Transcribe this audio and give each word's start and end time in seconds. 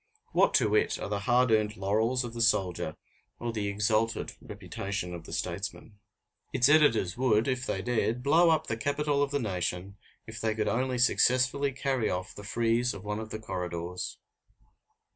What 0.31 0.55
to 0.55 0.73
it 0.73 0.97
are 0.97 1.09
the 1.09 1.19
hard 1.29 1.51
earned 1.51 1.77
laurels 1.77 2.23
of 2.23 2.33
the 2.33 2.41
soldier 2.41 2.95
or 3.37 3.53
the 3.53 3.67
exalted 3.67 4.33
reputation 4.41 5.13
of 5.13 5.25
the 5.25 5.31
statesman? 5.31 5.99
Its 6.51 6.67
editors 6.69 7.17
would, 7.17 7.47
if 7.47 7.67
they 7.67 7.83
dared, 7.83 8.23
blow 8.23 8.49
up 8.49 8.65
the 8.65 8.77
Capitol 8.77 9.21
of 9.21 9.29
the 9.29 9.37
nation 9.37 9.97
if 10.25 10.41
they 10.41 10.55
could 10.55 10.67
only 10.67 10.97
successfully 10.97 11.71
carry 11.71 12.09
off 12.09 12.33
the 12.33 12.43
frieze 12.43 12.95
of 12.95 13.03
one 13.03 13.19
of 13.19 13.29
the 13.29 13.37
corridors. 13.37 14.17